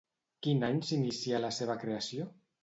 [0.47, 2.29] Quin any s'inicià la seva creació?